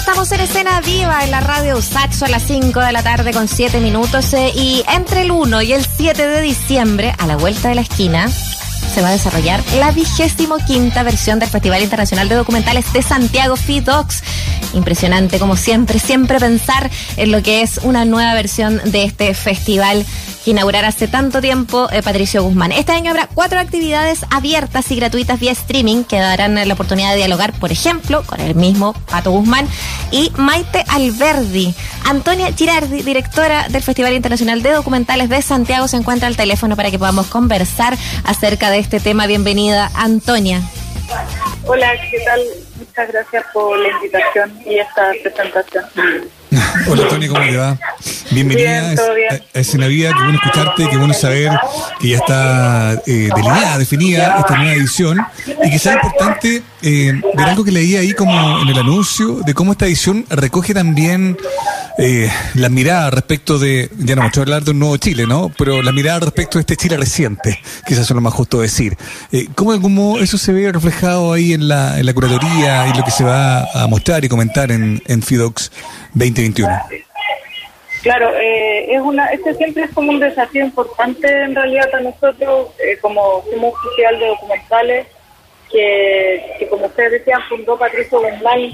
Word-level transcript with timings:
Estamos 0.00 0.32
en 0.32 0.40
escena 0.40 0.80
viva 0.80 1.24
en 1.24 1.30
la 1.30 1.40
radio 1.40 1.76
Usacho 1.76 2.24
a 2.24 2.28
las 2.28 2.42
5 2.44 2.80
de 2.80 2.90
la 2.90 3.02
tarde 3.02 3.34
con 3.34 3.46
7 3.46 3.80
minutos 3.80 4.32
eh, 4.32 4.50
y 4.56 4.82
entre 4.88 5.22
el 5.22 5.30
1 5.30 5.60
y 5.60 5.74
el 5.74 5.84
7 5.84 6.26
de 6.26 6.40
diciembre, 6.40 7.14
a 7.18 7.26
la 7.26 7.36
vuelta 7.36 7.68
de 7.68 7.74
la 7.74 7.82
esquina, 7.82 8.26
se 8.28 9.02
va 9.02 9.08
a 9.08 9.12
desarrollar 9.12 9.62
la 9.78 9.90
vigésimo 9.92 10.56
quinta 10.66 11.02
versión 11.02 11.38
del 11.38 11.50
Festival 11.50 11.82
Internacional 11.82 12.30
de 12.30 12.34
Documentales 12.34 12.90
de 12.94 13.02
Santiago 13.02 13.56
FIDOX. 13.56 14.22
Impresionante, 14.72 15.38
como 15.38 15.54
siempre, 15.56 15.98
siempre 15.98 16.40
pensar 16.40 16.90
en 17.18 17.30
lo 17.30 17.42
que 17.42 17.60
es 17.60 17.78
una 17.82 18.06
nueva 18.06 18.32
versión 18.32 18.80
de 18.86 19.04
este 19.04 19.34
festival 19.34 20.06
que 20.44 20.52
inaugurara 20.52 20.88
hace 20.88 21.08
tanto 21.08 21.40
tiempo 21.40 21.88
eh, 21.92 22.02
Patricio 22.02 22.42
Guzmán. 22.42 22.72
Este 22.72 22.92
año 22.92 23.10
habrá 23.10 23.28
cuatro 23.32 23.58
actividades 23.58 24.24
abiertas 24.30 24.90
y 24.90 24.96
gratuitas 24.96 25.38
vía 25.38 25.52
streaming 25.52 26.04
que 26.04 26.18
darán 26.18 26.56
la 26.66 26.74
oportunidad 26.74 27.10
de 27.10 27.18
dialogar, 27.18 27.52
por 27.52 27.72
ejemplo, 27.72 28.22
con 28.24 28.40
el 28.40 28.54
mismo 28.54 28.94
Pato 29.10 29.30
Guzmán 29.30 29.68
y 30.10 30.32
Maite 30.36 30.84
Alberdi. 30.88 31.74
Antonia 32.04 32.52
Girardi, 32.52 33.02
directora 33.02 33.68
del 33.68 33.82
Festival 33.82 34.14
Internacional 34.14 34.62
de 34.62 34.72
Documentales 34.72 35.28
de 35.28 35.42
Santiago, 35.42 35.88
se 35.88 35.96
encuentra 35.96 36.28
al 36.28 36.36
teléfono 36.36 36.76
para 36.76 36.90
que 36.90 36.98
podamos 36.98 37.26
conversar 37.26 37.96
acerca 38.24 38.70
de 38.70 38.78
este 38.78 39.00
tema. 39.00 39.26
Bienvenida, 39.26 39.90
Antonia. 39.94 40.62
Hola, 41.66 41.92
¿qué 42.10 42.18
tal? 42.24 42.40
Muchas 42.78 43.08
gracias 43.12 43.44
por 43.52 43.78
la 43.78 43.88
invitación 43.88 44.58
y 44.64 44.78
esta 44.78 45.12
presentación. 45.22 45.84
Hola 46.88 47.08
Tony, 47.08 47.28
¿cómo 47.28 47.40
te 47.40 47.56
va? 47.56 47.78
Bienvenida 48.32 48.94
a 49.54 49.58
Escena 49.58 49.88
Vida, 49.88 50.10
qué 50.12 50.22
bueno 50.22 50.38
escucharte, 50.42 50.88
qué 50.88 50.96
bueno 50.96 51.14
saber 51.14 51.50
que 51.98 52.08
ya 52.10 52.18
está 52.18 52.92
eh, 53.06 53.28
delineada, 53.34 53.76
definida 53.76 54.38
esta 54.38 54.56
nueva 54.56 54.72
edición 54.74 55.18
y 55.64 55.70
que 55.70 55.78
sea 55.80 55.94
importante 55.94 56.62
eh, 56.82 57.20
ver 57.34 57.48
algo 57.48 57.64
que 57.64 57.72
leí 57.72 57.96
ahí 57.96 58.12
como 58.12 58.60
en 58.60 58.68
el 58.68 58.78
anuncio 58.78 59.40
de 59.44 59.52
cómo 59.52 59.72
esta 59.72 59.86
edición 59.86 60.24
recoge 60.30 60.74
también 60.74 61.36
eh, 61.98 62.30
la 62.54 62.68
mirada 62.68 63.10
respecto 63.10 63.58
de, 63.58 63.90
ya 63.98 64.14
no 64.14 64.22
mucho 64.22 64.42
hablar 64.42 64.64
de 64.64 64.70
un 64.70 64.78
nuevo 64.78 64.96
Chile, 64.96 65.26
¿no? 65.26 65.50
Pero 65.58 65.82
la 65.82 65.90
mirada 65.90 66.20
respecto 66.20 66.58
de 66.58 66.60
este 66.60 66.76
Chile 66.76 66.96
reciente, 66.96 67.60
quizás 67.84 68.04
es 68.04 68.10
lo 68.10 68.20
más 68.20 68.32
justo 68.32 68.60
decir. 68.60 68.96
Eh, 69.32 69.48
¿Cómo 69.56 70.18
eso 70.18 70.38
se 70.38 70.52
ve 70.52 70.70
reflejado 70.70 71.32
ahí 71.32 71.52
en 71.52 71.68
la, 71.68 71.98
en 71.98 72.06
la 72.06 72.14
curatoría 72.14 72.88
y 72.88 72.96
lo 72.96 73.04
que 73.04 73.10
se 73.10 73.24
va 73.24 73.64
a 73.74 73.86
mostrar 73.88 74.24
y 74.24 74.28
comentar 74.28 74.70
en, 74.70 75.02
en 75.06 75.20
FIDOX 75.20 75.72
2021? 76.14 76.70
Claro, 78.02 78.34
eh, 78.34 78.94
es 78.94 79.00
una, 79.00 79.26
este 79.26 79.54
siempre 79.54 79.84
es 79.84 79.90
como 79.90 80.10
un 80.10 80.20
desafío 80.20 80.64
importante 80.64 81.28
en 81.28 81.54
realidad 81.54 81.90
para 81.90 82.04
nosotros, 82.04 82.68
eh, 82.78 82.96
como 83.00 83.20
oficial 83.22 84.18
de 84.18 84.26
documentales, 84.26 85.06
que, 85.70 86.66
como 86.68 86.86
ustedes 86.86 87.12
decían, 87.12 87.40
fundó 87.48 87.78
Patricio 87.78 88.20
Guzmán 88.20 88.70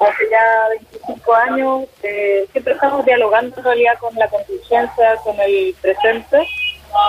hace 0.00 0.30
ya 0.30 0.68
25 0.90 1.34
años. 1.34 1.84
Eh, 2.02 2.46
siempre 2.52 2.74
estamos 2.74 3.04
dialogando 3.04 3.56
en 3.56 3.64
realidad 3.64 3.94
con 3.98 4.14
la 4.16 4.28
contingencia, 4.28 5.16
con 5.22 5.38
el 5.40 5.74
presente. 5.80 6.46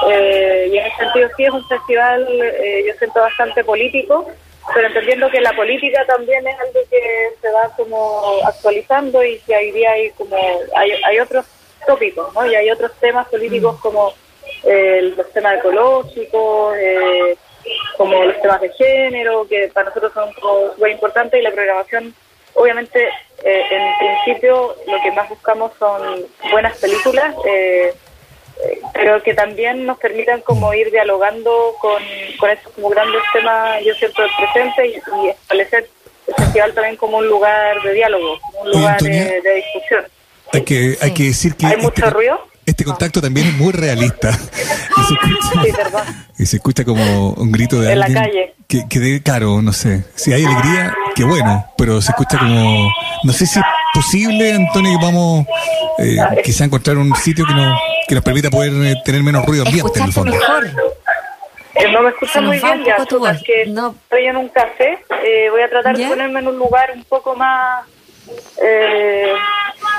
Eh, 0.09 0.69
y 0.71 0.77
en 0.77 0.86
ese 0.86 0.97
sentido 0.97 1.30
sí 1.38 1.43
es 1.45 1.52
un 1.52 1.67
festival, 1.67 2.27
eh, 2.41 2.83
yo 2.88 2.93
siento 2.97 3.19
bastante 3.19 3.63
político, 3.63 4.27
pero 4.73 4.88
entendiendo 4.88 5.30
que 5.30 5.41
la 5.41 5.55
política 5.55 6.03
también 6.08 6.47
es 6.47 6.59
algo 6.59 6.80
que 6.89 7.30
se 7.39 7.52
va 7.52 7.69
como 7.77 8.39
actualizando 8.45 9.23
y 9.23 9.38
que 9.39 9.55
hoy 9.55 9.71
día 9.71 9.91
hay 9.91 10.09
como 10.11 10.36
hay, 10.75 10.91
hay 11.03 11.19
otros 11.19 11.45
tópicos, 11.86 12.33
¿no? 12.33 12.45
Y 12.45 12.55
hay 12.55 12.69
otros 12.72 12.91
temas 13.00 13.28
políticos 13.30 13.75
mm. 13.78 13.81
como 13.81 14.14
los 14.64 15.31
temas 15.31 15.59
ecológicos, 15.59 16.77
como 17.97 18.23
los 18.23 18.42
temas 18.42 18.61
de 18.61 18.69
género, 18.69 19.47
que 19.47 19.69
para 19.73 19.89
nosotros 19.89 20.11
son 20.14 20.30
muy 20.77 20.92
importantes 20.92 21.39
y 21.39 21.44
la 21.44 21.52
programación 21.52 22.14
obviamente, 22.55 23.08
eh, 23.44 23.61
en 23.69 24.23
principio, 24.23 24.75
lo 24.88 25.02
que 25.02 25.11
más 25.11 25.30
buscamos 25.30 25.72
son 25.77 26.25
buenas 26.52 26.77
películas, 26.77 27.36
eh, 27.45 27.94
eh, 28.64 28.81
pero 28.94 29.22
que 29.22 29.33
también 29.33 29.86
nos 29.86 29.97
permitan 29.99 30.42
como 30.42 30.73
ir 30.73 30.89
dialogando 30.89 31.76
con, 31.80 32.02
con 32.39 32.49
estos 32.49 32.73
como 32.73 32.89
grandes 32.89 33.21
temas, 33.33 33.83
yo 33.83 33.93
siento, 33.95 34.21
del 34.21 34.32
presente 34.38 34.88
y, 34.88 35.30
establecer 35.30 35.89
el 36.27 36.33
festival 36.33 36.73
también 36.73 36.95
como 36.95 37.17
un 37.17 37.27
lugar 37.27 37.80
de 37.83 37.93
diálogo, 37.93 38.39
un 38.59 38.71
lugar 38.71 38.99
de, 38.99 39.42
discusión. 39.55 40.05
Hay 40.54 40.64
que, 40.64 40.98
hay 41.02 41.14
que 41.14 41.23
decir 41.23 41.56
que... 41.56 41.66
¿Hay 41.67 41.78
mucho 41.78 41.94
este 41.95 42.10
ruido? 42.10 42.39
Este 42.66 42.83
contacto 42.83 43.22
también 43.22 43.48
es 43.48 43.54
muy 43.54 43.72
realista. 43.72 44.38
Y 44.98 45.04
se 45.08 45.14
escucha, 45.14 46.06
y 46.39 46.45
se 46.45 46.56
escucha 46.56 46.86
como 46.86 47.32
un 47.32 47.52
grito 47.52 47.82
de 47.82 47.92
en 47.92 48.02
alguien. 48.02 48.14
la 48.16 48.28
calle. 48.28 48.56
Que, 48.67 48.88
que 48.89 49.00
de, 49.00 49.22
claro, 49.22 49.61
no 49.61 49.73
sé. 49.73 50.06
Si 50.16 50.32
hay 50.32 50.45
alegría, 50.45 50.95
qué 51.14 51.26
bueno, 51.26 51.66
pero 51.78 52.02
se 52.02 52.11
escucha 52.11 52.39
como. 52.39 52.89
No 53.23 53.33
sé 53.33 53.45
si 53.45 53.60
es 53.60 53.66
posible, 53.94 54.54
Antonio, 54.54 54.98
que 54.98 55.06
vamos 55.06 55.45
eh, 56.00 56.17
quizá 56.44 56.64
encontrar 56.64 56.98
un 56.98 57.14
sitio 57.17 57.45
que 57.45 57.54
nos, 57.54 57.80
que 58.08 58.16
nos 58.16 58.23
permita 58.23 58.50
poder 58.50 58.72
eh, 58.73 58.95
tener 59.04 59.22
menos 59.22 59.45
ruido 59.45 59.66
ambiente 59.66 60.00
en 60.00 60.06
el 60.06 60.14
fondo. 60.14 60.32
Mejor. 60.32 60.72
Eh, 61.76 61.92
no 61.92 62.02
me 62.02 62.10
escucha 62.10 62.39
muy 62.39 62.58
bien 62.58 62.86
ya, 62.86 62.98
que 63.45 63.66
no. 63.67 63.95
estoy 64.04 64.26
en 64.27 64.38
un 64.38 64.48
café. 64.48 64.98
Eh, 65.23 65.50
voy 65.50 65.62
a 65.62 65.70
tratar 65.70 65.98
de 65.98 66.08
ponerme 66.08 66.39
en 66.39 66.48
un 66.48 66.58
lugar 66.58 66.89
un 66.95 67.04
poco 67.04 67.36
más 67.36 67.86
eh, 68.62 69.33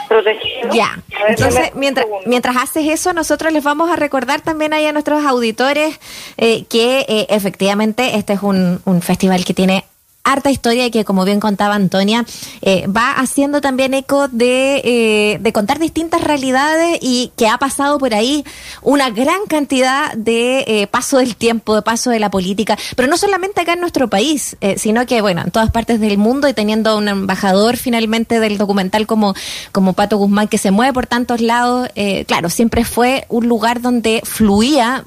protegido. 0.06 0.70
Ya, 0.72 0.98
entonces 1.28 1.72
mientras, 1.74 2.06
mientras 2.26 2.56
haces 2.56 2.88
eso, 2.88 3.12
nosotros 3.12 3.52
les 3.52 3.62
vamos 3.62 3.90
a 3.90 3.96
recordar 3.96 4.40
también 4.40 4.72
ahí 4.72 4.86
a 4.86 4.92
nuestros 4.92 5.24
auditores 5.24 5.98
eh, 6.36 6.64
que 6.64 7.06
eh, 7.08 7.26
efectivamente 7.30 8.16
este 8.16 8.34
es 8.34 8.42
un, 8.42 8.80
un 8.84 9.02
festival 9.02 9.44
que 9.44 9.54
tiene 9.54 9.84
harta 10.26 10.50
historia 10.50 10.90
que, 10.90 11.04
como 11.04 11.24
bien 11.24 11.38
contaba 11.38 11.76
Antonia, 11.76 12.26
eh, 12.60 12.86
va 12.88 13.12
haciendo 13.12 13.60
también 13.60 13.94
eco 13.94 14.26
de, 14.26 14.82
eh, 14.84 15.38
de 15.40 15.52
contar 15.52 15.78
distintas 15.78 16.20
realidades 16.20 16.98
y 17.00 17.30
que 17.36 17.46
ha 17.48 17.58
pasado 17.58 17.98
por 17.98 18.12
ahí 18.12 18.44
una 18.82 19.08
gran 19.10 19.46
cantidad 19.48 20.12
de 20.14 20.64
eh, 20.66 20.86
paso 20.88 21.18
del 21.18 21.36
tiempo, 21.36 21.76
de 21.76 21.82
paso 21.82 22.10
de 22.10 22.18
la 22.18 22.28
política, 22.30 22.76
pero 22.96 23.08
no 23.08 23.16
solamente 23.16 23.60
acá 23.60 23.74
en 23.74 23.80
nuestro 23.80 24.08
país, 24.10 24.56
sino 24.76 25.06
que, 25.06 25.20
bueno, 25.20 25.42
en 25.42 25.50
todas 25.52 25.70
partes 25.70 26.00
del 26.00 26.18
mundo 26.18 26.48
y 26.48 26.54
teniendo 26.54 26.96
un 26.98 27.06
embajador 27.06 27.76
finalmente 27.76 28.40
del 28.40 28.58
documental 28.58 29.06
como, 29.06 29.34
como 29.70 29.92
Pato 29.92 30.16
Guzmán 30.18 30.48
que 30.48 30.58
se 30.58 30.72
mueve 30.72 30.92
por 30.92 31.06
tantos 31.06 31.40
lados, 31.40 31.88
claro, 32.26 32.50
siempre 32.50 32.84
fue 32.84 33.26
un 33.28 33.46
lugar 33.46 33.80
donde 33.80 34.22
fluía 34.24 35.04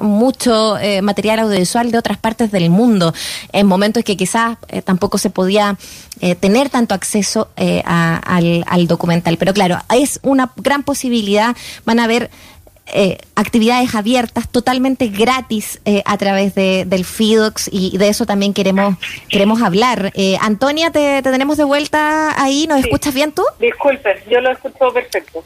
mucho 0.00 0.76
material 1.02 1.40
audiovisual 1.40 1.90
de 1.90 1.98
otras 1.98 2.16
partes 2.16 2.50
del 2.50 2.70
mundo, 2.70 3.12
en 3.52 3.66
momentos 3.66 4.04
que 4.04 4.16
quizás 4.16 4.53
eh, 4.68 4.82
tampoco 4.82 5.18
se 5.18 5.30
podía 5.30 5.76
eh, 6.20 6.34
tener 6.34 6.70
tanto 6.70 6.94
acceso 6.94 7.48
eh, 7.56 7.82
al, 7.84 8.86
documental. 8.86 9.36
Pero 9.36 9.52
claro, 9.52 9.78
es 9.94 10.20
una 10.22 10.52
gran 10.56 10.82
posibilidad, 10.82 11.56
van 11.84 12.00
a 12.00 12.04
haber 12.04 12.30
actividades 13.34 13.94
abiertas 13.94 14.46
totalmente 14.50 15.08
gratis 15.08 15.80
a 16.04 16.18
través 16.18 16.54
de, 16.54 16.84
del 16.86 17.06
FIDOX 17.06 17.70
y 17.72 17.96
de 17.96 18.08
eso 18.08 18.26
también 18.26 18.52
queremos 18.52 18.96
queremos 19.30 19.62
hablar. 19.62 20.12
Antonia, 20.42 20.90
te, 20.90 21.22
tenemos 21.22 21.56
de 21.56 21.64
vuelta 21.64 22.38
ahí, 22.40 22.66
¿nos 22.66 22.80
escuchas 22.80 23.14
bien 23.14 23.32
tú? 23.32 23.42
Disculpe, 23.58 24.22
yo 24.30 24.38
lo 24.42 24.50
escucho 24.50 24.92
perfecto. 24.92 25.42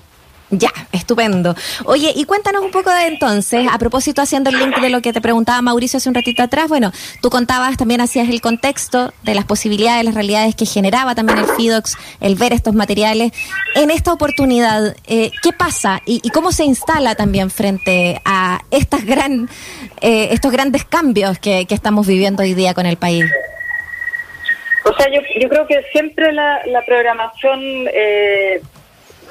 Ya, 0.50 0.70
estupendo. 0.92 1.54
Oye, 1.84 2.10
y 2.16 2.25
cuéntanos 2.25 2.62
un 2.62 2.70
poco 2.70 2.91
de 2.91 3.06
entonces, 3.06 3.66
a 3.70 3.76
propósito 3.76 4.22
haciendo 4.22 4.48
el 4.48 4.59
link 4.59 4.81
de 4.81 4.88
lo 4.88 5.03
que 5.03 5.12
te 5.12 5.20
preguntaba 5.20 5.60
Mauricio 5.60 5.98
hace 5.98 6.09
un 6.09 6.14
ratito 6.14 6.42
atrás, 6.42 6.69
bueno, 6.69 6.91
tú 7.20 7.28
contabas, 7.28 7.76
también 7.76 8.00
hacías 8.00 8.31
el 8.31 8.41
contexto 8.41 9.12
de 9.25 9.34
las 9.34 9.44
posibilidades, 9.44 10.06
las 10.06 10.14
realidades 10.14 10.54
que 10.54 10.64
generaba 10.64 11.14
también 11.14 11.38
el 11.38 11.44
FIDOX, 11.44 11.98
el 12.20 12.34
ver 12.37 12.54
estos 12.54 12.72
materiales. 12.72 13.32
En 13.75 13.91
esta 13.91 14.10
oportunidad, 14.10 14.97
eh, 15.06 15.31
¿qué 15.42 15.53
pasa 15.53 16.00
y, 16.06 16.28
cómo 16.31 16.50
se 16.50 16.64
instala 16.64 17.14
también 17.14 17.50
frente 17.50 18.22
a 18.25 18.62
estas 18.70 19.04
gran, 19.04 19.50
eh, 20.00 20.28
estos 20.31 20.50
grandes 20.50 20.84
cambios 20.84 21.38
que, 21.38 21.66
estamos 21.69 22.06
viviendo 22.06 22.42
hoy 22.42 22.54
día 22.54 22.72
con 22.72 22.87
el 22.87 22.97
país? 22.97 23.25
O 24.84 24.97
sea, 24.97 25.06
yo, 25.12 25.20
yo 25.38 25.48
creo 25.50 25.66
que 25.66 25.82
siempre 25.92 26.32
la, 26.32 26.62
la 26.64 26.82
programación... 26.87 27.60
Eh, 27.92 28.62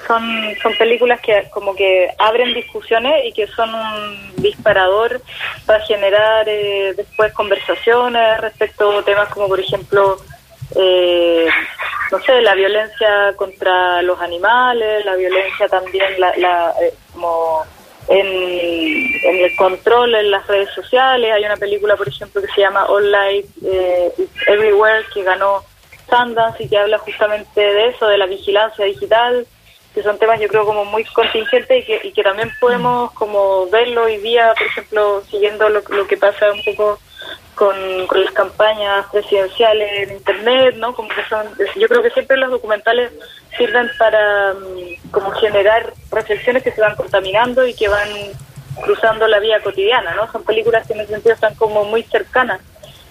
son, 0.07 0.23
son 0.61 0.75
películas 0.77 1.19
que 1.21 1.47
como 1.51 1.75
que 1.75 2.09
abren 2.17 2.53
discusiones 2.53 3.25
y 3.25 3.33
que 3.33 3.45
son 3.47 3.73
un 3.73 4.33
disparador 4.37 5.21
para 5.65 5.83
generar 5.85 6.47
eh, 6.47 6.93
después 6.95 7.33
conversaciones 7.33 8.39
respecto 8.39 8.97
a 8.97 9.03
temas 9.03 9.27
como 9.29 9.47
por 9.47 9.59
ejemplo 9.59 10.17
eh, 10.75 11.47
no 12.11 12.19
sé 12.21 12.41
la 12.41 12.55
violencia 12.55 13.33
contra 13.35 14.01
los 14.01 14.19
animales 14.21 15.05
la 15.05 15.15
violencia 15.15 15.67
también 15.67 16.19
la, 16.19 16.35
la 16.37 16.73
eh, 16.81 16.93
como 17.13 17.63
en, 18.07 18.25
el 18.25 19.55
control 19.57 20.15
en 20.15 20.31
las 20.31 20.47
redes 20.47 20.69
sociales. 20.73 21.29
Hay 21.29 21.43
una 21.43 21.57
película 21.57 21.97
por 21.97 22.07
ejemplo 22.07 22.41
que 22.41 22.47
se 22.47 22.61
llama 22.61 22.85
All 22.85 23.11
Life 23.11 23.49
Everywhere 24.47 25.03
que 25.13 25.23
ganó 25.23 25.61
Sundance 26.09 26.63
y 26.63 26.69
que 26.69 26.77
habla 26.77 26.99
justamente 26.99 27.59
de 27.59 27.89
eso 27.89 28.07
de 28.07 28.17
la 28.17 28.25
vigilancia 28.25 28.85
digital 28.85 29.45
que 29.97 30.03
son 30.03 30.19
temas 30.19 30.39
yo 30.39 30.47
creo 30.47 30.63
como 30.63 30.85
muy 30.85 31.03
contingentes 31.05 31.81
y 31.81 31.83
que, 31.83 32.07
y 32.07 32.11
que 32.11 32.21
también 32.21 32.51
podemos 32.59 33.11
como 33.13 33.67
verlo 33.71 34.03
hoy 34.03 34.17
día, 34.17 34.53
por 34.55 34.67
ejemplo, 34.67 35.23
siguiendo 35.23 35.67
lo, 35.69 35.81
que 36.07 36.17
pasa 36.17 36.51
un 36.51 36.63
poco 36.63 36.99
con, 37.55 37.75
las 38.21 38.31
campañas 38.31 39.07
presidenciales 39.11 40.07
en 40.07 40.17
internet, 40.17 40.75
¿no? 40.75 40.93
Como 40.93 41.09
que 41.09 41.25
son, 41.27 41.47
yo 41.75 41.87
creo 41.87 42.03
que 42.03 42.11
siempre 42.11 42.37
los 42.37 42.51
documentales 42.51 43.11
sirven 43.57 43.89
para 43.97 44.53
mm, 44.53 45.09
como 45.09 45.31
generar 45.31 45.91
reflexiones 46.11 46.61
que 46.61 46.73
se 46.73 46.81
van 46.81 46.95
contaminando 46.95 47.65
y 47.65 47.73
que 47.73 47.87
van 47.87 48.07
cruzando 48.83 49.27
la 49.27 49.39
vida 49.39 49.59
cotidiana, 49.61 50.13
¿no? 50.13 50.31
Son 50.31 50.43
películas 50.43 50.85
que 50.85 50.93
en 50.93 50.99
ese 50.99 51.13
sentido 51.13 51.33
están 51.33 51.55
como 51.55 51.85
muy 51.85 52.03
cercanas. 52.03 52.61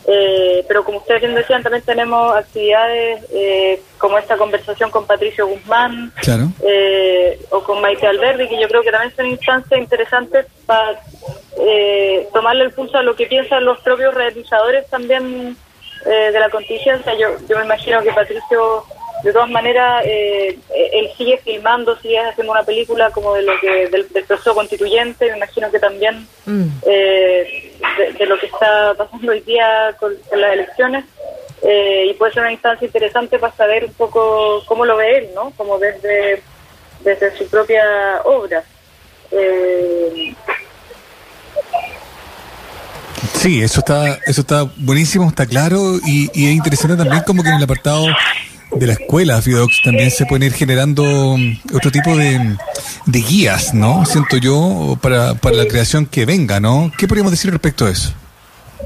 Eh, 0.09 0.65
pero 0.69 0.85
como 0.85 0.99
ustedes 0.99 1.23
bien 1.23 1.35
decían, 1.35 1.63
también 1.63 1.83
tenemos 1.85 2.37
actividades 2.37 3.25
eh, 3.33 3.83
como 3.99 4.19
esta 4.19 4.37
conversación 4.37 4.91
con 4.91 5.05
Patricio 5.05 5.49
Guzmán 5.49 6.13
eh, 6.63 7.41
o 7.51 7.61
con 7.65 7.81
Maite 7.81 8.07
Alberdi, 8.07 8.49
que 8.49 8.61
yo 8.61 8.69
creo 8.69 8.83
que 8.83 8.93
también 8.93 9.15
son 9.17 9.27
instancias 9.27 9.81
interesantes 9.81 10.47
para 10.65 11.01
tomarle 12.33 12.65
el 12.65 12.73
pulso 12.73 12.99
a 12.99 13.03
lo 13.03 13.17
que 13.17 13.27
piensan 13.27 13.65
los 13.65 13.81
propios 13.81 14.15
realizadores 14.15 14.89
también 14.89 15.57
de 16.05 16.39
la 16.39 16.51
contingencia. 16.51 17.15
Yo, 17.19 17.29
yo 17.49 17.59
me 17.59 17.65
imagino 17.65 18.01
que 18.03 18.13
Patricio 18.13 18.85
de 19.23 19.33
todas 19.33 19.49
maneras, 19.51 20.05
eh, 20.05 20.59
él 20.93 21.11
sigue 21.17 21.39
filmando, 21.39 21.99
sigue 22.01 22.19
haciendo 22.19 22.53
una 22.53 22.63
película 22.63 23.11
como 23.11 23.35
de 23.35 23.43
lo 23.43 23.59
que 23.61 23.89
del, 23.89 24.05
proceso 24.27 24.55
constituyente, 24.55 25.31
me 25.31 25.39
imagino 25.39 25.71
que 25.71 25.79
también 25.79 26.27
mm. 26.45 26.67
eh, 26.87 27.73
de, 28.19 28.27
lo 28.27 28.39
que 28.39 28.47
está 28.47 28.95
pasando 28.95 29.33
hoy 29.33 29.41
día 29.41 29.97
con, 29.99 30.15
las 30.37 30.53
elecciones, 30.53 31.05
eh, 31.63 32.09
y 32.11 32.15
puede 32.15 32.35
ser 32.35 32.43
una 32.43 32.53
instancia 32.53 32.87
interesante 32.87 33.39
para 33.39 33.55
saber 33.55 33.87
un 33.87 33.95
poco 33.95 34.63
cómo 34.67 34.85
lo 34.85 34.97
ve 34.97 35.19
él, 35.19 35.29
¿no? 35.35 35.51
Como 35.57 35.79
desde, 35.79 36.43
desde 37.01 37.37
su 37.37 37.49
propia 37.49 38.21
obra. 38.25 38.63
Sí, 43.35 43.63
eso 43.63 43.81
está, 43.81 44.19
eso 44.27 44.43
está 44.43 44.71
buenísimo, 44.77 45.29
está 45.29 45.47
claro 45.47 45.97
y, 46.05 46.31
y 46.35 46.47
es 46.47 46.53
interesante 46.53 46.97
también 46.97 47.23
como 47.25 47.43
que 47.43 47.49
en 47.49 47.57
el 47.57 47.65
apartado 47.65 48.07
de 48.73 48.87
la 48.87 48.95
escuela 48.95 49.41
Fidox 49.41 49.83
también 49.83 50.11
se 50.11 50.27
pueden 50.27 50.49
ir 50.49 50.53
generando 50.53 51.03
mm, 51.03 51.77
otro 51.77 51.91
tipo 51.91 52.17
de, 52.17 52.57
guías, 53.07 53.75
¿no? 53.75 54.05
Siento 54.05 54.37
yo, 54.37 54.99
para, 55.01 55.35
para 55.35 55.57
la 55.57 55.67
creación 55.67 56.07
que 56.07 56.27
venga, 56.27 56.61
¿no? 56.61 56.91
¿Qué 56.99 57.07
podríamos 57.07 57.33
decir 57.33 57.51
respecto 57.51 57.87
a 57.87 57.91
eso? 57.91 58.13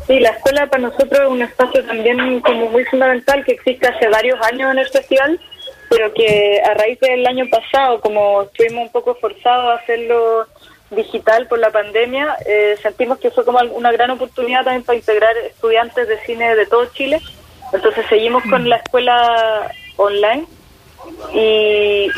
Sí, 0.07 0.21
la 0.21 0.31
escuela 0.31 0.67
para 0.67 0.85
nosotros 0.85 1.21
es 1.21 1.29
un 1.29 1.43
espacio 1.43 1.85
también 1.85 2.41
como 2.41 2.69
muy 2.71 2.85
fundamental 2.85 3.45
que 3.45 3.53
existe 3.53 3.87
hace 3.87 4.09
varios 4.09 4.41
años 4.43 4.71
en 4.73 4.79
el 4.79 4.89
festival, 4.89 5.41
pero 5.89 6.13
que 6.15 6.61
a 6.65 6.75
raíz 6.75 6.99
del 7.01 7.27
año 7.27 7.47
pasado, 7.51 8.01
como 8.01 8.43
estuvimos 8.43 8.87
un 8.87 8.93
poco 8.93 9.15
forzados 9.17 9.67
a 9.67 9.83
hacerlo 9.83 10.47
digital 10.91 11.47
por 11.47 11.59
la 11.59 11.71
pandemia, 11.71 12.37
eh, 12.47 12.77
sentimos 12.83 13.19
que 13.19 13.31
fue 13.31 13.45
como 13.45 13.61
una 13.73 13.93
gran 13.93 14.11
oportunidad 14.11 14.65
también 14.65 14.85
para 14.85 14.99
integrar 14.99 15.37
estudiantes 15.39 16.09
de 16.09 16.19
cine 16.25 16.57
de 16.57 16.67
todo 16.67 16.87
Chile 16.87 17.21
entonces 17.73 18.05
seguimos 18.09 18.43
con 18.45 18.69
la 18.69 18.77
escuela 18.77 19.71
online 19.97 20.47
y, 21.33 22.09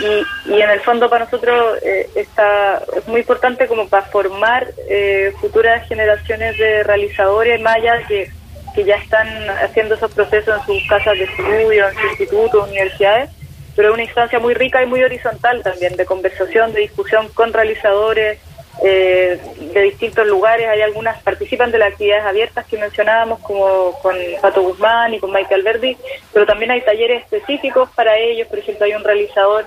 y, 0.47 0.61
en 0.61 0.71
el 0.71 0.81
fondo 0.81 1.09
para 1.09 1.25
nosotros 1.25 1.79
eh, 1.83 2.09
está, 2.15 2.83
es 2.97 3.07
muy 3.07 3.21
importante 3.21 3.67
como 3.67 3.89
para 3.89 4.07
formar 4.07 4.69
eh, 4.89 5.33
futuras 5.41 5.87
generaciones 5.89 6.57
de 6.59 6.83
realizadores 6.83 7.61
mayas 7.61 8.07
que, 8.07 8.31
que 8.75 8.85
ya 8.85 8.97
están 8.97 9.29
haciendo 9.63 9.95
esos 9.95 10.13
procesos 10.13 10.61
en 10.61 10.67
sus 10.67 10.89
casas 10.89 11.19
de 11.19 11.25
estudio, 11.25 11.89
en 11.89 11.95
sus 11.95 12.05
institutos, 12.11 12.69
universidades, 12.69 13.31
pero 13.77 13.89
es 13.89 13.95
una 13.95 14.05
instancia 14.05 14.39
muy 14.39 14.55
rica 14.55 14.83
y 14.83 14.87
muy 14.87 15.03
horizontal 15.03 15.63
también 15.63 15.97
de 15.97 16.07
conversación, 16.07 16.73
de 16.73 16.81
discusión 16.81 17.29
con 17.35 17.53
realizadores, 17.53 18.39
eh, 18.85 19.41
de 19.73 19.83
distintos 19.83 20.27
lugares. 20.27 20.69
Hay 20.69 20.83
algunas 20.83 21.23
participan 21.23 21.71
de 21.71 21.79
las 21.79 21.93
actividades 21.93 22.25
abiertas 22.25 22.67
que 22.67 22.79
mencionábamos, 22.79 23.41
como 23.41 23.93
con 24.03 24.17
Pato 24.41 24.63
Guzmán 24.63 25.15
y 25.15 25.21
con 25.21 25.33
Michael 25.33 25.63
Verdi, 25.63 25.97
pero 26.33 26.47
también 26.47 26.71
hay 26.71 26.81
talleres 26.83 27.23
específicos 27.23 27.89
para 27.95 28.19
ellos. 28.19 28.49
Por 28.49 28.59
ejemplo, 28.59 28.87
hay 28.87 28.95
un 28.95 29.05
realizador 29.05 29.67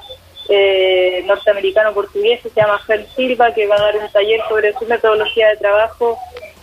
eh, 0.50 1.24
norteamericano 1.26 1.94
portugués 1.94 2.42
que 2.42 2.50
se 2.50 2.60
llama 2.60 2.80
Fer 2.80 3.06
Silva, 3.16 3.54
que 3.54 3.68
va 3.68 3.76
a 3.76 3.82
dar 3.82 3.98
un 3.98 4.12
taller 4.12 4.42
sobre 4.50 4.74
su 4.74 4.86
metodología 4.86 5.50
de 5.50 5.58
trabajo. 5.58 6.18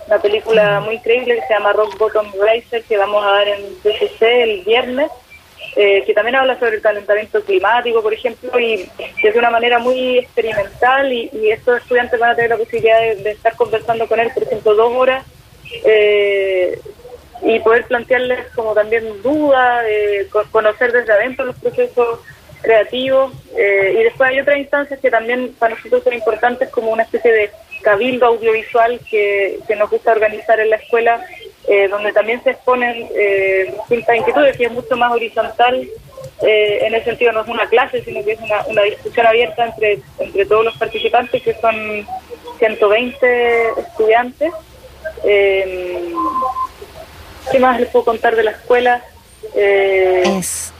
Una 0.07 0.19
película 0.19 0.81
muy 0.81 0.97
increíble 0.97 1.37
que 1.37 1.47
se 1.47 1.55
llama 1.55 1.73
Rock 1.73 1.97
Bottom 1.97 2.33
Racer, 2.41 2.83
que 2.85 2.97
vamos 2.97 3.25
a 3.25 3.31
dar 3.31 3.49
en 3.49 3.75
PCC 3.83 4.23
el 4.43 4.65
viernes. 4.65 5.11
Eh, 5.75 6.03
que 6.05 6.13
también 6.13 6.37
habla 6.37 6.59
sobre 6.59 6.77
el 6.77 6.83
calentamiento 6.83 7.43
climático, 7.43 8.03
por 8.03 8.13
ejemplo, 8.13 8.61
y 8.61 8.87
es 9.23 9.33
de 9.33 9.39
una 9.39 9.49
manera 9.49 9.79
muy 9.79 10.19
experimental 10.19 11.11
y, 11.11 11.51
estos 11.51 11.81
estudiantes 11.81 12.21
van 12.21 12.31
a 12.31 12.35
tener 12.35 12.51
la 12.51 12.59
posibilidad 12.59 13.01
de, 13.01 13.31
estar 13.31 13.57
conversando 13.57 14.07
con 14.07 14.21
él, 14.21 14.31
por 14.35 14.43
ejemplo, 14.43 14.75
dos 14.75 14.93
horas 14.95 15.25
eh, 15.87 16.79
y 17.43 17.59
poder 17.61 17.87
plantearles 17.87 18.49
como 18.55 18.75
también 18.75 19.23
dudas, 19.23 19.87
eh, 19.89 20.29
conocer 20.51 20.93
desde 20.93 21.13
adentro 21.13 21.47
los 21.47 21.57
procesos 21.57 22.21
creativos 22.61 23.33
y 23.57 24.05
después 24.05 24.31
hay 24.31 24.39
otras 24.39 24.57
instancias 24.57 25.01
que 25.01 25.11
también 25.11 25.53
para 25.59 25.75
nosotros 25.75 26.05
son 26.05 26.13
importantes 26.13 26.69
como 26.69 26.93
una 26.93 27.03
especie 27.03 27.33
de 27.33 27.51
cabildo 27.83 28.27
audiovisual 28.27 29.01
que 29.11 29.59
nos 29.77 29.91
gusta 29.91 30.13
organizar 30.13 30.61
en 30.61 30.71
la 30.71 30.77
escuela 30.77 31.21
eh, 31.69 31.89
donde 31.89 32.13
también 32.13 32.43
se 32.43 32.51
exponen 32.51 33.09
eh, 33.15 33.75
distintas 33.79 34.17
inquietudes, 34.17 34.57
que 34.57 34.65
es 34.65 34.73
mucho 34.73 34.97
más 34.97 35.13
horizontal, 35.13 35.89
eh, 36.43 36.87
en 36.87 36.95
el 36.95 37.05
sentido 37.05 37.33
no 37.33 37.43
es 37.43 37.49
una 37.49 37.69
clase, 37.69 38.03
sino 38.03 38.25
que 38.25 38.33
es 38.33 38.41
una, 38.41 38.65
una 38.67 38.83
discusión 38.83 39.27
abierta 39.27 39.67
entre, 39.67 40.01
entre 40.19 40.47
todos 40.47 40.65
los 40.65 40.77
participantes, 40.77 41.43
que 41.43 41.55
son 41.55 42.07
120 42.59 43.69
estudiantes. 43.79 44.53
Eh, 45.25 46.13
¿Qué 47.51 47.59
más 47.59 47.79
les 47.79 47.89
puedo 47.91 48.05
contar 48.05 48.35
de 48.35 48.45
la 48.45 48.53
escuela? 48.53 49.05
es 49.55 50.73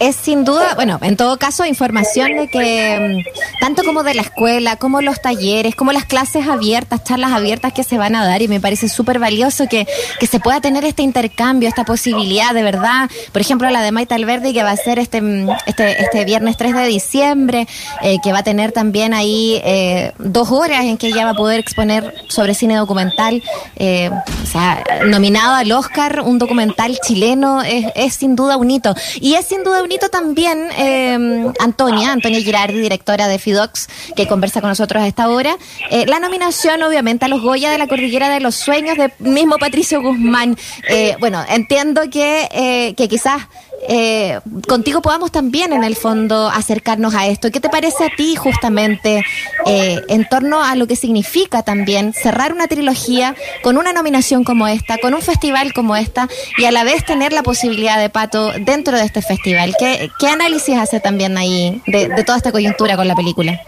es 0.00 0.16
sin 0.16 0.44
duda, 0.44 0.74
bueno, 0.74 0.98
en 1.02 1.16
todo 1.16 1.38
caso, 1.38 1.64
información 1.64 2.36
de 2.36 2.48
que 2.48 3.24
mm, 3.26 3.60
tanto 3.60 3.82
como 3.84 4.02
de 4.02 4.14
la 4.14 4.22
escuela, 4.22 4.76
como 4.76 5.00
los 5.00 5.20
talleres, 5.20 5.74
como 5.74 5.92
las 5.92 6.04
clases 6.04 6.46
abiertas, 6.46 7.04
charlas 7.04 7.32
abiertas 7.32 7.72
que 7.72 7.84
se 7.84 7.98
van 7.98 8.14
a 8.14 8.24
dar 8.24 8.42
y 8.42 8.48
me 8.48 8.60
parece 8.60 8.88
súper 8.88 9.18
valioso 9.18 9.68
que, 9.68 9.86
que 10.20 10.26
se 10.26 10.40
pueda 10.40 10.60
tener 10.60 10.84
este 10.84 11.02
intercambio, 11.02 11.68
esta 11.68 11.84
posibilidad 11.84 12.54
de 12.54 12.62
verdad. 12.62 13.10
Por 13.32 13.40
ejemplo, 13.40 13.68
la 13.70 13.82
de 13.82 13.92
Maite 13.92 14.14
Alverde 14.14 14.52
que 14.52 14.62
va 14.62 14.70
a 14.70 14.76
ser 14.76 14.98
este, 14.98 15.20
mm, 15.20 15.50
este, 15.66 16.02
este 16.02 16.24
viernes 16.24 16.56
3 16.56 16.74
de 16.74 16.86
diciembre, 16.86 17.66
eh, 18.02 18.18
que 18.22 18.32
va 18.32 18.38
a 18.38 18.44
tener 18.44 18.72
también 18.72 19.14
ahí 19.14 19.60
eh, 19.64 20.12
dos 20.18 20.50
horas 20.50 20.84
en 20.84 20.96
que 20.96 21.08
ella 21.08 21.24
va 21.24 21.30
a 21.30 21.34
poder 21.34 21.58
exponer 21.58 22.14
sobre 22.28 22.54
cine 22.54 22.76
documental, 22.76 23.42
eh, 23.76 24.10
o 24.10 24.46
sea, 24.46 24.84
nominado 25.06 25.54
al 25.54 25.70
Oscar, 25.72 26.22
un 26.24 26.38
documental 26.38 26.98
chileno, 27.04 27.62
es, 27.62 27.86
es 27.94 28.14
sin 28.14 28.36
duda 28.36 28.56
un 28.56 28.70
hito. 28.70 28.94
Y 29.20 29.34
es 29.34 29.46
sin 29.46 29.64
duda 29.64 29.82
un 29.82 29.87
bonito 29.88 30.10
también, 30.10 30.68
eh, 30.76 31.50
Antonia, 31.60 32.12
Antonia 32.12 32.42
Girardi, 32.42 32.78
directora 32.78 33.26
de 33.26 33.38
FIDOX, 33.38 33.88
que 34.14 34.28
conversa 34.28 34.60
con 34.60 34.68
nosotros 34.68 35.02
a 35.02 35.06
esta 35.06 35.30
hora, 35.30 35.56
eh, 35.90 36.04
la 36.04 36.20
nominación 36.20 36.82
obviamente 36.82 37.24
a 37.24 37.28
los 37.28 37.40
Goya 37.40 37.70
de 37.70 37.78
la 37.78 37.86
Cordillera 37.86 38.28
de 38.28 38.40
los 38.40 38.54
Sueños 38.54 38.98
de 38.98 39.10
mismo 39.18 39.56
Patricio 39.56 40.02
Guzmán. 40.02 40.58
Eh, 40.90 41.16
bueno, 41.20 41.42
entiendo 41.48 42.02
que, 42.10 42.48
eh, 42.52 42.92
que 42.98 43.08
quizás 43.08 43.48
eh, 43.86 44.40
contigo 44.66 45.00
podamos 45.02 45.30
también 45.30 45.72
en 45.72 45.84
el 45.84 45.94
fondo 45.94 46.48
acercarnos 46.48 47.14
a 47.14 47.26
esto. 47.26 47.50
¿Qué 47.50 47.60
te 47.60 47.68
parece 47.68 48.06
a 48.06 48.16
ti 48.16 48.34
justamente 48.34 49.24
eh, 49.66 50.00
en 50.08 50.28
torno 50.28 50.62
a 50.62 50.74
lo 50.74 50.86
que 50.86 50.96
significa 50.96 51.62
también 51.62 52.12
cerrar 52.12 52.52
una 52.52 52.66
trilogía 52.66 53.34
con 53.62 53.76
una 53.76 53.92
nominación 53.92 54.42
como 54.42 54.66
esta, 54.66 54.98
con 54.98 55.14
un 55.14 55.22
festival 55.22 55.72
como 55.72 55.96
esta 55.96 56.28
y 56.56 56.64
a 56.64 56.72
la 56.72 56.84
vez 56.84 57.04
tener 57.04 57.32
la 57.32 57.42
posibilidad 57.42 57.98
de 57.98 58.10
pato 58.10 58.52
dentro 58.60 58.96
de 58.96 59.04
este 59.04 59.22
festival? 59.22 59.74
¿Qué, 59.78 60.10
qué 60.18 60.28
análisis 60.28 60.76
hace 60.76 60.98
también 60.98 61.38
ahí 61.38 61.80
de, 61.86 62.08
toda 62.24 62.38
esta 62.38 62.52
coyuntura 62.52 62.96
con 62.96 63.06
la 63.06 63.14
película? 63.14 63.60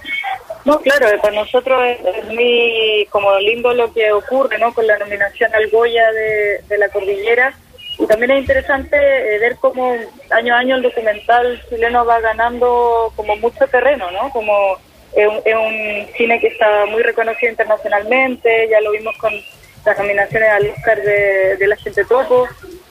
No, 0.64 0.78
claro, 0.80 1.06
para 1.22 1.34
nosotros 1.34 1.80
es, 1.86 2.26
muy 2.26 3.06
como 3.10 3.38
lindo 3.38 3.72
lo 3.72 3.92
que 3.92 4.12
ocurre, 4.12 4.58
¿no? 4.58 4.74
Con 4.74 4.86
la 4.86 4.98
nominación 4.98 5.54
al 5.54 5.70
Goya 5.70 6.12
de, 6.12 6.60
de 6.68 6.78
la 6.78 6.88
Cordillera 6.90 7.54
y 8.00 8.06
también 8.06 8.30
es 8.30 8.40
interesante 8.40 8.96
eh, 8.96 9.38
ver 9.38 9.56
cómo 9.56 9.94
año 10.30 10.54
a 10.54 10.58
año 10.58 10.76
el 10.76 10.82
documental 10.82 11.62
chileno 11.68 12.04
va 12.06 12.18
ganando 12.20 13.12
como 13.14 13.36
mucho 13.36 13.66
terreno, 13.68 14.10
¿no? 14.10 14.30
Como 14.30 14.78
es 15.14 15.26
un, 15.26 16.06
cine 16.16 16.40
que 16.40 16.46
está 16.46 16.86
muy 16.86 17.02
reconocido 17.02 17.50
internacionalmente, 17.50 18.68
ya 18.70 18.80
lo 18.80 18.92
vimos 18.92 19.16
con 19.18 19.32
las 19.84 19.98
nominaciones 19.98 20.48
al 20.48 20.68
Oscar 20.68 21.02
de, 21.02 21.66
la 21.66 21.76
gente 21.76 22.04
topo. 22.04 22.48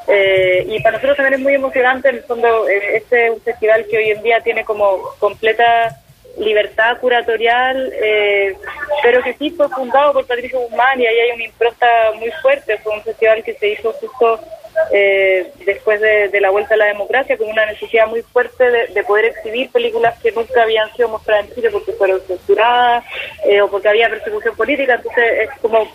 Eh, 0.07 0.65
y 0.67 0.79
para 0.81 0.97
nosotros 0.97 1.17
también 1.17 1.35
es 1.35 1.39
muy 1.39 1.53
emocionante, 1.53 2.09
en 2.09 2.15
el 2.15 2.23
fondo, 2.23 2.67
eh, 2.67 2.97
este 2.97 3.27
es 3.27 3.31
un 3.31 3.41
festival 3.41 3.85
que 3.89 3.97
hoy 3.97 4.11
en 4.11 4.21
día 4.21 4.41
tiene 4.41 4.63
como 4.63 4.99
completa 5.17 5.97
libertad 6.37 6.97
curatorial, 6.99 7.91
pero 9.03 9.21
que 9.23 9.33
sí 9.33 9.49
fue 9.51 9.67
fundado 9.69 10.13
por 10.13 10.25
Patricio 10.25 10.59
Guzmán 10.59 11.01
y 11.01 11.05
ahí 11.05 11.19
hay 11.19 11.31
una 11.31 11.45
impronta 11.45 11.87
muy 12.15 12.31
fuerte. 12.41 12.77
Fue 12.77 12.93
un 12.93 13.01
festival 13.01 13.43
que 13.43 13.55
se 13.55 13.69
hizo 13.69 13.91
justo 13.93 14.39
eh, 14.91 15.51
después 15.65 16.01
de, 16.01 16.39
la 16.39 16.49
vuelta 16.49 16.73
a 16.73 16.77
la 16.77 16.85
democracia, 16.85 17.37
con 17.37 17.47
una 17.47 17.65
necesidad 17.65 18.07
muy 18.07 18.21
fuerte 18.21 18.63
de, 18.93 19.03
poder 19.03 19.25
exhibir 19.25 19.69
películas 19.71 20.17
que 20.19 20.31
nunca 20.31 20.63
habían 20.63 20.91
sido 20.95 21.09
mostradas 21.09 21.47
en 21.47 21.55
Chile 21.55 21.69
porque 21.71 21.93
fueron 21.93 22.21
censuradas 22.21 23.03
eh, 23.45 23.61
o 23.61 23.69
porque 23.69 23.89
había 23.89 24.09
persecución 24.09 24.55
política. 24.55 24.95
Entonces 24.95 25.25
es 25.41 25.49
como 25.61 25.87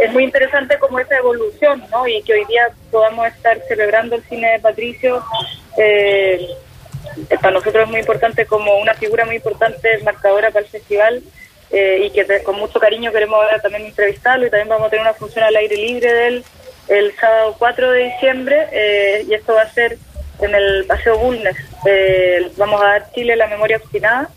es 0.00 0.12
muy 0.12 0.24
interesante 0.24 0.78
como 0.78 0.98
esa 0.98 1.16
evolución, 1.16 1.84
¿no? 1.90 2.06
Y 2.06 2.22
que 2.22 2.34
hoy 2.34 2.44
día 2.46 2.68
podamos 2.90 3.26
estar 3.28 3.58
celebrando 3.68 4.16
el 4.16 4.22
cine 4.24 4.52
de 4.52 4.58
Patricio. 4.58 5.22
Eh, 5.76 6.48
para 7.40 7.52
nosotros 7.52 7.84
es 7.84 7.90
muy 7.90 8.00
importante 8.00 8.46
como 8.46 8.76
una 8.78 8.94
figura 8.94 9.24
muy 9.24 9.36
importante 9.36 9.98
marcadora 10.02 10.50
para 10.50 10.64
el 10.64 10.70
festival 10.70 11.22
y 11.72 12.10
que 12.10 12.42
con 12.44 12.56
mucho 12.56 12.78
cariño 12.78 13.10
queremos 13.10 13.34
ahora 13.34 13.60
también 13.60 13.86
entrevistarlo 13.86 14.46
y 14.46 14.50
también 14.50 14.68
vamos 14.68 14.86
a 14.86 14.90
tener 14.90 15.02
una 15.02 15.14
función 15.14 15.44
al 15.44 15.56
aire 15.56 15.76
libre 15.76 16.12
de 16.12 16.26
él 16.28 16.44
el 16.88 17.14
sábado 17.16 17.56
4 17.58 17.90
de 17.92 18.04
diciembre 18.04 18.68
eh, 18.72 19.24
y 19.28 19.34
esto 19.34 19.54
va 19.54 19.62
a 19.62 19.72
ser 19.72 19.96
en 20.40 20.54
el 20.54 20.84
Paseo 20.86 21.18
Bulnes. 21.18 21.56
Eh, 21.86 22.50
vamos 22.56 22.80
a 22.82 22.86
dar 22.86 23.12
Chile 23.12 23.36
la 23.36 23.46
memoria 23.46 23.76
obstinada, 23.76 24.28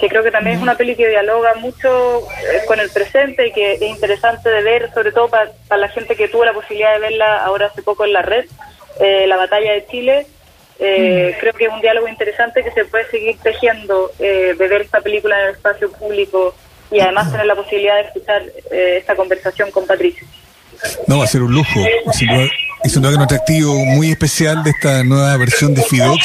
que 0.00 0.08
creo 0.08 0.22
que 0.22 0.30
también 0.30 0.56
es 0.56 0.62
una 0.62 0.76
peli 0.76 0.96
que 0.96 1.08
dialoga 1.08 1.54
mucho 1.54 2.20
eh, 2.20 2.62
con 2.66 2.80
el 2.80 2.90
presente 2.90 3.48
y 3.48 3.52
que 3.52 3.74
es 3.74 3.82
interesante 3.82 4.48
de 4.48 4.62
ver, 4.62 4.92
sobre 4.92 5.12
todo 5.12 5.28
para, 5.28 5.50
la 5.76 5.88
gente 5.88 6.16
que 6.16 6.28
tuvo 6.28 6.44
la 6.44 6.52
posibilidad 6.52 6.94
de 6.94 7.00
verla 7.00 7.44
ahora 7.44 7.66
hace 7.66 7.82
poco 7.82 8.04
en 8.04 8.12
la 8.12 8.22
red, 8.22 8.46
la 9.00 9.36
batalla 9.36 9.72
de 9.72 9.86
Chile. 9.86 10.26
Creo 10.78 11.52
que 11.54 11.64
es 11.66 11.72
un 11.72 11.80
diálogo 11.80 12.08
interesante 12.08 12.62
que 12.62 12.72
se 12.72 12.84
puede 12.84 13.06
seguir 13.10 13.36
tejiendo 13.38 14.10
de 14.18 14.54
ver 14.54 14.82
esta 14.82 15.00
película 15.00 15.38
en 15.40 15.46
el 15.48 15.54
espacio 15.54 15.90
público 15.92 16.54
y 16.90 17.00
además 17.00 17.30
tener 17.30 17.46
la 17.46 17.54
posibilidad 17.54 17.96
de 17.96 18.02
escuchar 18.02 18.42
esta 18.70 19.14
conversación 19.16 19.70
con 19.70 19.86
Patricia. 19.86 20.26
No, 21.06 21.18
va 21.18 21.24
a 21.24 21.28
ser 21.28 21.42
un 21.42 21.52
lujo. 21.52 21.80
Es 22.84 22.96
un 22.96 23.04
un 23.04 23.22
atractivo 23.22 23.74
muy 23.84 24.10
especial 24.10 24.62
de 24.64 24.70
esta 24.70 25.04
nueva 25.04 25.36
versión 25.36 25.74
de 25.74 25.82
Fidox, 25.82 26.20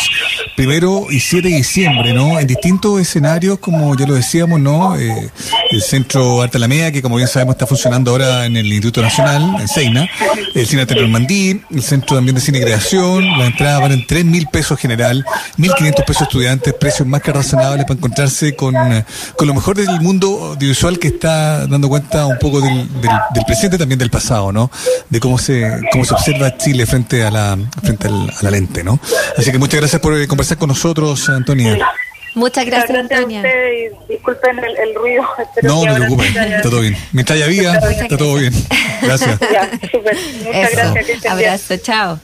primero 0.57 1.05
y 1.11 1.19
7 1.19 1.47
de 1.47 1.55
diciembre, 1.55 2.13
¿no? 2.13 2.39
En 2.39 2.47
distintos 2.47 2.99
escenarios, 2.99 3.59
como 3.59 3.95
ya 3.95 4.07
lo 4.07 4.15
decíamos, 4.15 4.59
¿no? 4.59 4.97
Eh, 4.97 5.29
el 5.69 5.81
Centro 5.83 6.41
Arte 6.41 6.57
Alameda, 6.57 6.91
que 6.91 7.03
como 7.03 7.15
bien 7.15 7.27
sabemos 7.27 7.53
está 7.53 7.67
funcionando 7.67 8.09
ahora 8.09 8.47
en 8.47 8.57
el 8.57 8.65
Instituto 8.65 9.03
Nacional, 9.03 9.61
en 9.61 9.67
Seina, 9.67 10.09
el 10.55 10.65
Cine 10.65 10.81
Arte 10.81 10.95
Normandí, 10.95 11.61
el 11.69 11.83
Centro 11.83 12.15
también 12.15 12.33
de 12.33 12.41
Cine 12.41 12.57
y 12.57 12.61
Creación, 12.61 13.37
la 13.37 13.45
entrada 13.45 13.77
valen 13.77 14.03
3 14.07 14.25
mil 14.25 14.47
pesos 14.47 14.79
general, 14.79 15.23
1.500 15.59 16.05
pesos 16.05 16.23
estudiantes, 16.23 16.73
precios 16.73 17.07
más 17.07 17.21
que 17.21 17.31
razonables 17.31 17.85
para 17.85 17.97
encontrarse 17.97 18.55
con, 18.55 18.73
con 19.35 19.47
lo 19.47 19.53
mejor 19.53 19.77
del 19.77 20.01
mundo 20.01 20.53
audiovisual 20.53 20.97
que 20.97 21.09
está 21.09 21.67
dando 21.67 21.87
cuenta 21.87 22.25
un 22.25 22.39
poco 22.39 22.61
del, 22.61 22.87
del, 22.99 23.11
del 23.35 23.45
presente 23.45 23.77
también 23.77 23.99
del 23.99 24.09
pasado, 24.09 24.51
¿no? 24.51 24.71
De 25.07 25.19
cómo 25.19 25.37
se, 25.37 25.81
cómo 25.91 26.03
se 26.03 26.15
observa 26.15 26.57
Chile 26.57 26.87
frente 26.87 27.23
a 27.23 27.29
la 27.29 27.55
frente 27.83 28.07
a 28.07 28.11
la 28.41 28.49
lente, 28.49 28.83
¿no? 28.83 28.99
Así 29.37 29.51
que 29.51 29.59
muchas 29.59 29.79
gracias 29.79 30.01
por 30.01 30.17
eh, 30.17 30.25
conversar 30.47 30.57
con 30.57 30.69
nosotros, 30.69 31.29
Antonia. 31.29 31.77
Muchas 32.35 32.65
gracias, 32.65 32.97
Antonia. 32.97 33.43
disculpen 34.07 34.59
el, 34.59 34.95
ruido. 34.95 35.23
no, 35.63 35.85
no 35.85 35.93
te 35.93 35.99
preocupes, 35.99 36.35
está 36.35 36.69
todo 36.69 36.81
bien. 36.81 36.95
Mientras 37.11 37.35
haya 37.37 37.47
vida, 37.47 37.79
está 37.89 38.17
todo 38.17 38.35
bien. 38.35 38.53
Gracias. 39.01 39.39
Ya, 39.39 39.69
Muchas 39.93 40.71
gracias. 40.71 41.25
Abrazo, 41.25 41.77
chao. 41.77 42.15